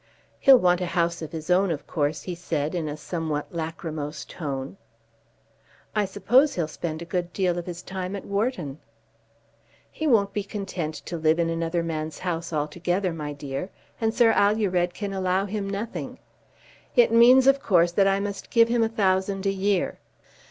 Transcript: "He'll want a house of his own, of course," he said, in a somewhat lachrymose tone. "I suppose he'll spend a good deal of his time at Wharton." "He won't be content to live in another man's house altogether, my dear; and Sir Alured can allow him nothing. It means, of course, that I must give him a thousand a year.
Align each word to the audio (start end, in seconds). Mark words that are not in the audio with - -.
"He'll 0.39 0.57
want 0.57 0.81
a 0.81 0.87
house 0.87 1.21
of 1.21 1.31
his 1.31 1.51
own, 1.51 1.69
of 1.69 1.85
course," 1.85 2.23
he 2.23 2.33
said, 2.33 2.73
in 2.73 2.87
a 2.87 2.97
somewhat 2.97 3.53
lachrymose 3.53 4.25
tone. 4.25 4.77
"I 5.95 6.05
suppose 6.05 6.55
he'll 6.55 6.67
spend 6.67 7.03
a 7.03 7.05
good 7.05 7.31
deal 7.33 7.55
of 7.59 7.67
his 7.67 7.83
time 7.83 8.15
at 8.15 8.25
Wharton." 8.25 8.79
"He 9.91 10.07
won't 10.07 10.33
be 10.33 10.43
content 10.43 10.95
to 11.05 11.17
live 11.19 11.37
in 11.37 11.51
another 11.51 11.83
man's 11.83 12.17
house 12.17 12.51
altogether, 12.51 13.13
my 13.13 13.33
dear; 13.33 13.69
and 14.01 14.11
Sir 14.11 14.31
Alured 14.35 14.95
can 14.95 15.13
allow 15.13 15.45
him 15.45 15.69
nothing. 15.69 16.17
It 16.95 17.11
means, 17.11 17.45
of 17.45 17.59
course, 17.61 17.91
that 17.91 18.07
I 18.07 18.19
must 18.19 18.49
give 18.49 18.69
him 18.69 18.81
a 18.81 18.89
thousand 18.89 19.45
a 19.45 19.51
year. 19.53 19.99